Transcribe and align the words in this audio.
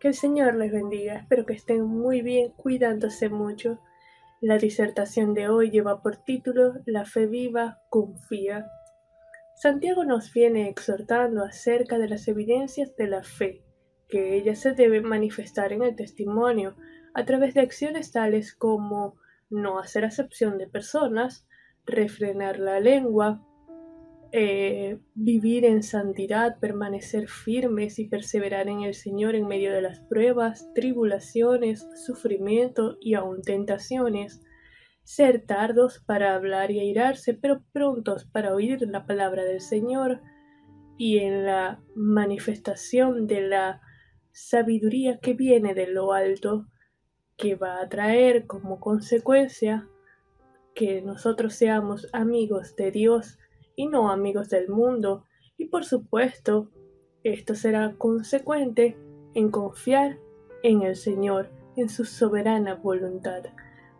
Que 0.00 0.08
el 0.08 0.14
Señor 0.14 0.54
les 0.54 0.72
bendiga. 0.72 1.14
Espero 1.14 1.44
que 1.44 1.52
estén 1.52 1.84
muy 1.84 2.22
bien, 2.22 2.52
cuidándose 2.56 3.28
mucho. 3.28 3.78
La 4.40 4.56
disertación 4.56 5.34
de 5.34 5.50
hoy 5.50 5.70
lleva 5.70 6.00
por 6.00 6.16
título 6.16 6.80
La 6.86 7.04
fe 7.04 7.26
viva 7.26 7.82
confía. 7.90 8.66
Santiago 9.56 10.06
nos 10.06 10.32
viene 10.32 10.70
exhortando 10.70 11.44
acerca 11.44 11.98
de 11.98 12.08
las 12.08 12.26
evidencias 12.28 12.96
de 12.96 13.08
la 13.08 13.22
fe, 13.22 13.62
que 14.08 14.36
ella 14.36 14.54
se 14.54 14.72
debe 14.72 15.02
manifestar 15.02 15.74
en 15.74 15.82
el 15.82 15.94
testimonio 15.94 16.76
a 17.12 17.26
través 17.26 17.52
de 17.52 17.60
acciones 17.60 18.10
tales 18.10 18.54
como 18.54 19.18
no 19.50 19.78
hacer 19.78 20.06
acepción 20.06 20.56
de 20.56 20.66
personas, 20.66 21.46
refrenar 21.84 22.58
la 22.58 22.80
lengua, 22.80 23.46
eh, 24.32 24.98
vivir 25.14 25.64
en 25.64 25.82
santidad, 25.82 26.58
permanecer 26.60 27.28
firmes 27.28 27.98
y 27.98 28.08
perseverar 28.08 28.68
en 28.68 28.82
el 28.82 28.94
Señor 28.94 29.34
en 29.34 29.48
medio 29.48 29.72
de 29.72 29.82
las 29.82 30.00
pruebas, 30.00 30.68
tribulaciones, 30.74 31.86
sufrimiento 32.06 32.96
y 33.00 33.14
aun 33.14 33.42
tentaciones, 33.42 34.40
ser 35.02 35.44
tardos 35.46 35.98
para 36.06 36.34
hablar 36.34 36.70
y 36.70 36.78
airarse, 36.78 37.34
pero 37.34 37.62
prontos 37.72 38.24
para 38.24 38.54
oír 38.54 38.82
la 38.82 39.06
palabra 39.06 39.44
del 39.44 39.60
Señor, 39.60 40.20
y 40.96 41.18
en 41.18 41.46
la 41.46 41.82
manifestación 41.96 43.26
de 43.26 43.40
la 43.40 43.80
sabiduría 44.32 45.18
que 45.18 45.32
viene 45.32 45.74
de 45.74 45.86
lo 45.86 46.12
alto, 46.12 46.66
que 47.36 47.54
va 47.54 47.80
a 47.80 47.88
traer 47.88 48.46
como 48.46 48.80
consecuencia 48.80 49.88
que 50.74 51.00
nosotros 51.00 51.54
seamos 51.54 52.06
amigos 52.12 52.76
de 52.76 52.90
Dios 52.90 53.38
y 53.80 53.86
no 53.86 54.10
amigos 54.10 54.50
del 54.50 54.68
mundo. 54.68 55.24
Y 55.56 55.68
por 55.68 55.86
supuesto, 55.86 56.70
esto 57.24 57.54
será 57.54 57.94
consecuente 57.96 58.98
en 59.32 59.50
confiar 59.50 60.18
en 60.62 60.82
el 60.82 60.96
Señor, 60.96 61.50
en 61.76 61.88
su 61.88 62.04
soberana 62.04 62.74
voluntad. 62.74 63.42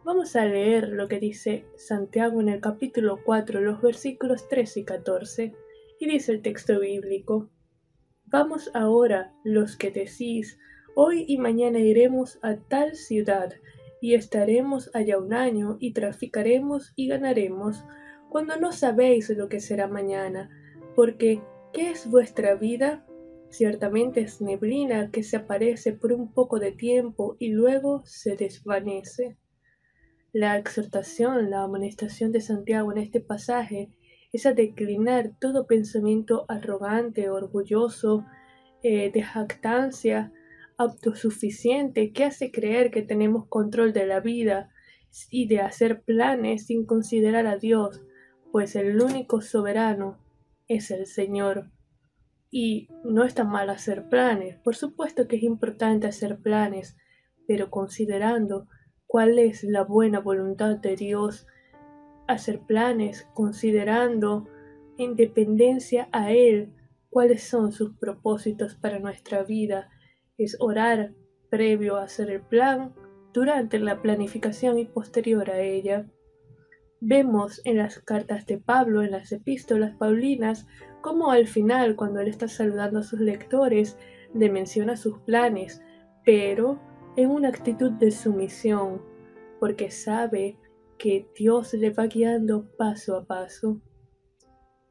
Vamos 0.04 0.36
a 0.36 0.44
leer 0.44 0.90
lo 0.90 1.08
que 1.08 1.18
dice 1.18 1.64
Santiago 1.76 2.42
en 2.42 2.50
el 2.50 2.60
capítulo 2.60 3.20
4, 3.24 3.62
los 3.62 3.80
versículos 3.80 4.50
13 4.50 4.80
y 4.80 4.84
14, 4.84 5.54
y 5.98 6.06
dice 6.06 6.32
el 6.32 6.42
texto 6.42 6.78
bíblico, 6.78 7.48
Vamos 8.26 8.70
ahora 8.74 9.32
los 9.44 9.78
que 9.78 9.90
decís, 9.90 10.58
hoy 10.94 11.24
y 11.26 11.38
mañana 11.38 11.78
iremos 11.78 12.38
a 12.42 12.56
tal 12.56 12.96
ciudad, 12.96 13.54
y 14.02 14.12
estaremos 14.12 14.90
allá 14.92 15.16
un 15.16 15.32
año, 15.32 15.78
y 15.80 15.94
traficaremos 15.94 16.92
y 16.96 17.08
ganaremos, 17.08 17.82
cuando 18.30 18.56
no 18.56 18.72
sabéis 18.72 19.28
lo 19.30 19.48
que 19.48 19.60
será 19.60 19.88
mañana, 19.88 20.48
porque 20.94 21.42
¿qué 21.72 21.90
es 21.90 22.08
vuestra 22.08 22.54
vida? 22.54 23.04
Ciertamente 23.50 24.20
es 24.20 24.40
neblina 24.40 25.10
que 25.10 25.24
se 25.24 25.36
aparece 25.36 25.92
por 25.92 26.12
un 26.12 26.32
poco 26.32 26.60
de 26.60 26.70
tiempo 26.70 27.36
y 27.40 27.50
luego 27.50 28.02
se 28.06 28.36
desvanece. 28.36 29.36
La 30.32 30.56
exhortación, 30.56 31.50
la 31.50 31.64
amonestación 31.64 32.30
de 32.30 32.40
Santiago 32.40 32.92
en 32.92 32.98
este 32.98 33.20
pasaje 33.20 33.90
es 34.32 34.46
a 34.46 34.52
declinar 34.52 35.32
todo 35.40 35.66
pensamiento 35.66 36.44
arrogante, 36.48 37.30
orgulloso, 37.30 38.24
eh, 38.84 39.10
de 39.10 39.22
jactancia, 39.22 40.32
autosuficiente, 40.76 42.12
que 42.12 42.24
hace 42.24 42.52
creer 42.52 42.92
que 42.92 43.02
tenemos 43.02 43.48
control 43.48 43.92
de 43.92 44.06
la 44.06 44.20
vida 44.20 44.70
y 45.30 45.48
de 45.48 45.58
hacer 45.58 46.02
planes 46.02 46.66
sin 46.66 46.86
considerar 46.86 47.48
a 47.48 47.56
Dios, 47.56 48.02
pues 48.52 48.76
el 48.76 49.00
único 49.00 49.40
soberano 49.40 50.18
es 50.68 50.90
el 50.90 51.06
Señor. 51.06 51.70
Y 52.50 52.88
no 53.04 53.24
está 53.24 53.44
mal 53.44 53.70
hacer 53.70 54.08
planes, 54.08 54.56
por 54.56 54.74
supuesto 54.74 55.28
que 55.28 55.36
es 55.36 55.42
importante 55.42 56.08
hacer 56.08 56.40
planes, 56.40 56.96
pero 57.46 57.70
considerando 57.70 58.66
cuál 59.06 59.38
es 59.38 59.62
la 59.62 59.84
buena 59.84 60.20
voluntad 60.20 60.76
de 60.76 60.96
Dios, 60.96 61.46
hacer 62.26 62.60
planes 62.60 63.28
considerando 63.34 64.48
en 64.98 65.16
dependencia 65.16 66.08
a 66.12 66.32
Él 66.32 66.72
cuáles 67.08 67.42
son 67.42 67.72
sus 67.72 67.96
propósitos 67.96 68.74
para 68.74 68.98
nuestra 68.98 69.42
vida, 69.42 69.90
es 70.38 70.56
orar 70.60 71.14
previo 71.50 71.96
a 71.96 72.04
hacer 72.04 72.30
el 72.30 72.40
plan, 72.40 72.94
durante 73.32 73.78
la 73.78 74.00
planificación 74.02 74.78
y 74.78 74.86
posterior 74.86 75.50
a 75.50 75.60
ella. 75.60 76.06
Vemos 77.00 77.62
en 77.64 77.78
las 77.78 77.98
cartas 77.98 78.44
de 78.46 78.58
Pablo, 78.58 79.02
en 79.02 79.12
las 79.12 79.32
epístolas 79.32 79.96
paulinas, 79.96 80.66
cómo 81.00 81.30
al 81.30 81.46
final, 81.46 81.96
cuando 81.96 82.20
él 82.20 82.28
está 82.28 82.46
saludando 82.46 82.98
a 82.98 83.02
sus 83.02 83.20
lectores, 83.20 83.96
le 84.34 84.50
menciona 84.50 84.96
sus 84.96 85.18
planes, 85.20 85.82
pero 86.24 86.78
en 87.16 87.30
una 87.30 87.48
actitud 87.48 87.90
de 87.92 88.10
sumisión, 88.10 89.02
porque 89.58 89.90
sabe 89.90 90.58
que 90.98 91.26
Dios 91.34 91.72
le 91.72 91.90
va 91.90 92.06
guiando 92.06 92.70
paso 92.76 93.16
a 93.16 93.24
paso. 93.24 93.80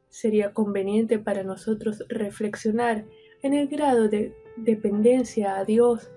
Sería 0.08 0.52
conveniente 0.52 1.20
para 1.20 1.44
nosotros 1.44 2.04
reflexionar 2.08 3.06
en 3.42 3.54
el 3.54 3.68
grado 3.68 4.08
de 4.08 4.34
dependencia 4.56 5.56
a 5.56 5.64
Dios 5.64 6.10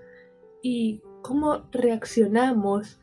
y 0.63 1.03
cómo 1.21 1.67
reaccionamos 1.71 2.99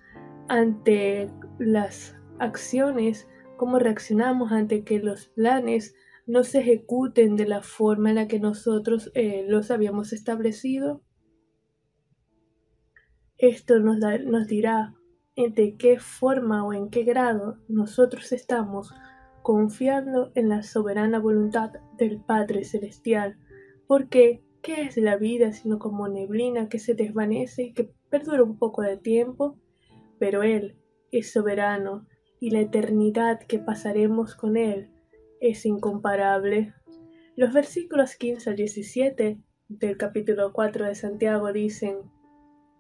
ante 0.49 1.31
las 1.61 2.20
acciones, 2.41 3.29
cómo 3.57 3.79
reaccionamos 3.79 4.53
ante 4.53 4.85
que 4.85 4.99
los 4.99 5.29
planes 5.29 5.95
no 6.27 6.45
se 6.45 6.61
ejecuten 6.61 7.37
de 7.37 7.47
la 7.47 7.63
forma 7.63 8.11
en 8.11 8.17
la 8.17 8.29
que 8.29 8.41
nosotros 8.41 9.11
eh, 9.15 9.45
los 9.49 9.71
habíamos 9.71 10.13
establecido. 10.13 11.03
Esto 13.37 13.81
nos, 13.81 13.99
nos 14.25 14.47
dirá 14.47 14.95
de 15.37 15.77
qué 15.77 15.99
forma 15.99 16.65
o 16.65 16.73
en 16.73 16.91
qué 16.91 17.05
grado 17.05 17.59
nosotros 17.69 18.33
estamos 18.33 18.93
confiando 19.43 20.33
en 20.35 20.49
la 20.49 20.63
soberana 20.63 21.19
voluntad 21.19 21.73
del 21.97 22.21
Padre 22.21 22.65
Celestial, 22.65 23.39
porque 23.87 24.45
¿qué 24.63 24.83
es 24.83 24.97
la 24.99 25.17
vida 25.17 25.53
sino 25.53 25.79
como 25.79 26.09
neblina 26.09 26.69
que 26.69 26.79
se 26.79 26.95
desvanece 26.95 27.63
y 27.63 27.73
que 27.73 27.93
perdura 28.11 28.43
un 28.43 28.59
poco 28.59 28.83
de 28.83 28.99
tiempo? 28.99 29.59
Pero 30.19 30.43
Él 30.43 30.77
es 31.11 31.33
soberano 31.33 32.07
y 32.41 32.51
la 32.51 32.61
eternidad 32.61 33.41
que 33.41 33.59
pasaremos 33.59 34.35
con 34.35 34.57
Él 34.57 34.91
es 35.41 35.67
incomparable. 35.67 36.75
Los 37.37 37.53
versículos 37.53 38.17
15 38.17 38.51
al 38.51 38.57
17 38.57 39.39
del 39.69 39.97
capítulo 39.97 40.53
4 40.53 40.87
de 40.87 40.95
Santiago 40.95 41.53
dicen, 41.53 41.99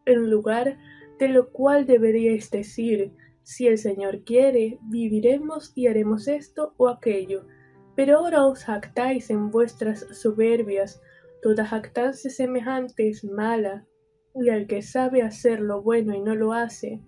en 0.06 0.31
lugar 0.31 0.78
de 1.19 1.28
lo 1.28 1.50
cual 1.50 1.87
deberíais 1.87 2.50
decir, 2.50 3.12
si 3.43 3.66
el 3.66 3.78
Señor 3.78 4.25
quiere, 4.25 4.78
viviremos 4.82 5.72
y 5.75 5.87
haremos 5.87 6.27
esto 6.27 6.75
o 6.78 6.88
aquello. 6.88 7.47
Pero 7.94 8.19
ahora 8.19 8.47
os 8.47 8.65
jactáis 8.65 9.31
en 9.31 9.50
vuestras 9.50 10.06
soberbias, 10.12 11.03
toda 11.42 11.66
jactancia 11.66 12.31
semejante 12.31 13.09
es 13.09 13.25
mala, 13.25 13.87
y 14.34 14.48
al 14.48 14.66
que 14.66 14.81
sabe 14.82 15.22
hacer 15.22 15.60
lo 15.60 15.82
bueno 15.82 16.15
y 16.15 16.21
no 16.21 16.34
lo 16.34 16.53
hace, 16.53 17.03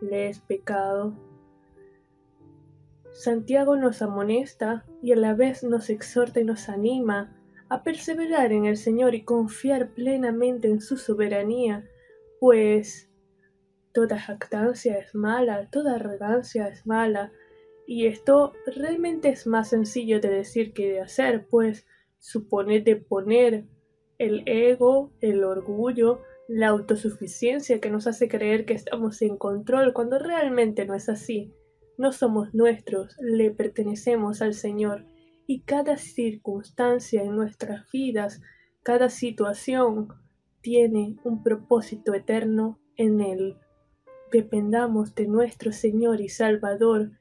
le 0.00 0.28
es 0.28 0.40
pecado. 0.40 1.31
Santiago 3.12 3.76
nos 3.76 4.02
amonesta 4.02 4.84
y 5.02 5.12
a 5.12 5.16
la 5.16 5.34
vez 5.34 5.62
nos 5.62 5.90
exhorta 5.90 6.40
y 6.40 6.44
nos 6.44 6.68
anima 6.68 7.36
a 7.68 7.82
perseverar 7.82 8.52
en 8.52 8.66
el 8.66 8.76
Señor 8.76 9.14
y 9.14 9.24
confiar 9.24 9.90
plenamente 9.90 10.68
en 10.68 10.80
su 10.80 10.96
soberanía, 10.96 11.88
pues 12.40 13.10
toda 13.92 14.18
jactancia 14.18 14.98
es 14.98 15.14
mala, 15.14 15.68
toda 15.70 15.96
arrogancia 15.96 16.68
es 16.68 16.86
mala, 16.86 17.32
y 17.86 18.06
esto 18.06 18.52
realmente 18.76 19.28
es 19.28 19.46
más 19.46 19.68
sencillo 19.68 20.20
de 20.20 20.30
decir 20.30 20.72
que 20.72 20.92
de 20.92 21.00
hacer, 21.00 21.46
pues 21.48 21.86
supone 22.18 22.80
de 22.80 22.96
poner 22.96 23.64
el 24.18 24.42
ego, 24.46 25.12
el 25.20 25.44
orgullo, 25.44 26.20
la 26.48 26.68
autosuficiencia 26.68 27.80
que 27.80 27.90
nos 27.90 28.06
hace 28.06 28.28
creer 28.28 28.64
que 28.64 28.74
estamos 28.74 29.20
en 29.22 29.36
control 29.36 29.92
cuando 29.92 30.18
realmente 30.18 30.84
no 30.84 30.94
es 30.94 31.08
así. 31.08 31.52
No 31.98 32.12
somos 32.12 32.54
nuestros, 32.54 33.16
le 33.20 33.50
pertenecemos 33.50 34.42
al 34.42 34.54
Señor 34.54 35.06
y 35.46 35.62
cada 35.62 35.96
circunstancia 35.96 37.22
en 37.22 37.36
nuestras 37.36 37.90
vidas, 37.92 38.40
cada 38.82 39.10
situación 39.10 40.08
tiene 40.60 41.16
un 41.24 41.42
propósito 41.42 42.14
eterno 42.14 42.78
en 42.96 43.20
Él. 43.20 43.56
Dependamos 44.30 45.14
de 45.14 45.26
nuestro 45.26 45.72
Señor 45.72 46.20
y 46.20 46.28
Salvador, 46.28 47.12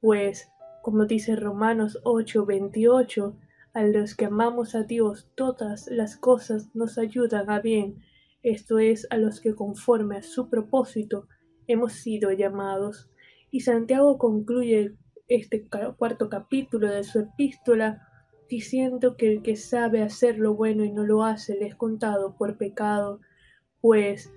pues, 0.00 0.50
como 0.82 1.06
dice 1.06 1.36
Romanos 1.36 1.98
8:28, 2.04 3.36
a 3.72 3.82
los 3.84 4.14
que 4.14 4.26
amamos 4.26 4.74
a 4.74 4.82
Dios 4.82 5.30
todas 5.34 5.88
las 5.88 6.16
cosas 6.16 6.74
nos 6.74 6.98
ayudan 6.98 7.50
a 7.50 7.60
bien, 7.60 8.02
esto 8.42 8.78
es, 8.78 9.06
a 9.10 9.16
los 9.16 9.40
que 9.40 9.54
conforme 9.54 10.16
a 10.16 10.22
su 10.22 10.48
propósito 10.48 11.28
hemos 11.66 11.92
sido 11.92 12.32
llamados. 12.32 13.10
Y 13.50 13.60
Santiago 13.60 14.18
concluye 14.18 14.94
este 15.28 15.68
cuarto 15.96 16.28
capítulo 16.28 16.90
de 16.90 17.04
su 17.04 17.20
epístola 17.20 18.08
diciendo 18.48 19.16
que 19.16 19.30
el 19.32 19.42
que 19.42 19.56
sabe 19.56 20.02
hacer 20.02 20.38
lo 20.38 20.54
bueno 20.54 20.84
y 20.84 20.92
no 20.92 21.04
lo 21.04 21.22
hace 21.22 21.56
le 21.56 21.66
es 21.66 21.74
contado 21.74 22.34
por 22.36 22.56
pecado, 22.56 23.20
pues 23.80 24.32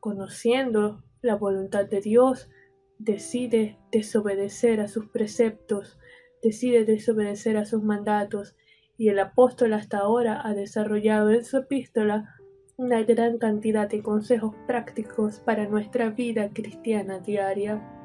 conociendo 0.00 1.04
la 1.20 1.36
voluntad 1.36 1.86
de 1.86 2.00
Dios, 2.00 2.50
decide 2.98 3.78
desobedecer 3.92 4.80
a 4.80 4.88
sus 4.88 5.06
preceptos, 5.06 5.98
decide 6.42 6.84
desobedecer 6.84 7.56
a 7.56 7.64
sus 7.64 7.82
mandatos, 7.82 8.56
y 8.98 9.08
el 9.08 9.18
apóstol 9.20 9.72
hasta 9.72 9.98
ahora 9.98 10.40
ha 10.44 10.54
desarrollado 10.54 11.30
en 11.30 11.44
su 11.44 11.58
epístola 11.58 12.36
una 12.76 13.02
gran 13.02 13.38
cantidad 13.38 13.88
de 13.88 14.02
consejos 14.02 14.54
prácticos 14.66 15.40
para 15.40 15.68
nuestra 15.68 16.10
vida 16.10 16.50
cristiana 16.52 17.20
diaria. 17.20 18.01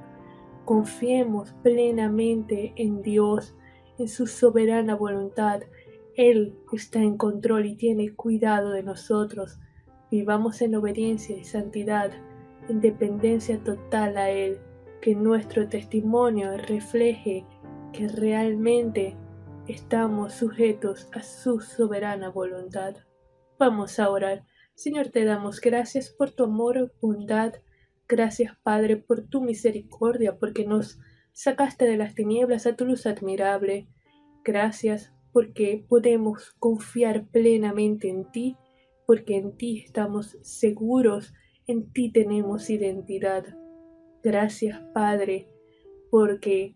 Confiemos 0.68 1.54
plenamente 1.64 2.74
en 2.76 3.02
Dios, 3.02 3.56
en 3.98 4.10
su 4.10 4.28
soberana 4.28 4.98
voluntad. 4.98 5.62
Él 6.18 6.58
está 6.74 7.00
en 7.00 7.16
control 7.16 7.68
y 7.68 7.78
tiene 7.78 8.14
cuidado 8.14 8.72
de 8.72 8.84
nosotros. 8.84 9.62
Vivamos 10.12 10.62
en 10.62 10.76
obediencia 10.76 11.38
y 11.38 11.46
santidad, 11.46 12.12
en 12.68 12.82
dependencia 12.82 13.64
total 13.64 14.18
a 14.18 14.30
Él, 14.30 14.60
que 15.00 15.16
nuestro 15.16 15.70
testimonio 15.70 16.58
refleje 16.58 17.46
que 17.94 18.10
realmente 18.10 19.16
estamos 19.70 20.34
sujetos 20.34 21.08
a 21.14 21.24
su 21.24 21.62
soberana 21.62 22.28
voluntad. 22.28 22.98
Vamos 23.58 24.00
a 24.00 24.10
orar. 24.10 24.44
Señor, 24.76 25.08
te 25.12 25.24
damos 25.24 25.62
gracias 25.62 26.10
por 26.10 26.32
tu 26.32 26.44
amor, 26.44 26.94
bondad. 27.02 27.54
Gracias, 28.10 28.58
Padre, 28.64 28.98
por 28.98 29.28
tu 29.28 29.42
misericordia, 29.42 30.38
porque 30.38 30.66
nos 30.66 31.00
sacaste 31.34 31.86
de 31.86 31.98
las 31.98 32.16
tinieblas 32.16 32.66
a 32.66 32.76
tu 32.76 32.86
luz 32.86 33.06
admirable. 33.06 33.90
Gracias 34.44 35.14
porque 35.34 35.86
podemos 35.88 36.56
confiar 36.58 37.28
plenamente 37.28 38.10
en 38.10 38.32
ti, 38.32 38.58
porque 39.06 39.36
en 39.36 39.58
ti 39.58 39.84
estamos 39.86 40.38
seguros, 40.42 41.34
en 41.68 41.92
ti 41.92 42.12
tenemos 42.12 42.70
identidad. 42.70 43.46
Gracias, 44.24 44.80
Padre, 44.94 45.50
porque 46.10 46.76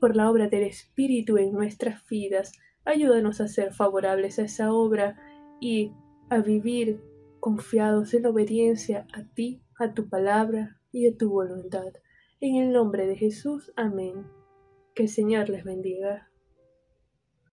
por 0.00 0.16
la 0.16 0.30
obra 0.30 0.48
del 0.48 0.64
Espíritu 0.64 1.38
en 1.38 1.52
nuestras 1.52 2.06
vidas, 2.08 2.52
ayúdanos 2.84 3.40
a 3.40 3.48
ser 3.48 3.72
favorables 3.72 4.38
a 4.38 4.42
esa 4.42 4.72
obra 4.72 5.16
y 5.60 5.92
a 6.28 6.40
vivir 6.40 7.00
confiados 7.40 8.12
en 8.12 8.26
obediencia 8.26 9.06
a 9.14 9.24
ti, 9.24 9.63
a 9.78 9.94
tu 9.94 10.08
palabra 10.08 10.80
y 10.92 11.08
a 11.08 11.16
tu 11.16 11.30
voluntad. 11.30 11.92
En 12.40 12.56
el 12.56 12.72
nombre 12.72 13.06
de 13.06 13.16
Jesús, 13.16 13.72
amén. 13.76 14.26
Que 14.94 15.04
el 15.04 15.08
Señor 15.08 15.48
les 15.48 15.64
bendiga. 15.64 16.30